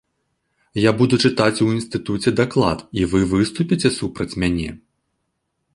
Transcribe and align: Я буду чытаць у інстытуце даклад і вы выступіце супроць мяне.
Я 0.83 0.91
буду 1.01 1.15
чытаць 1.27 1.61
у 1.65 1.67
інстытуце 1.75 2.29
даклад 2.41 2.79
і 3.01 3.07
вы 3.13 3.19
выступіце 3.33 3.87
супроць 3.99 4.33
мяне. 4.45 4.69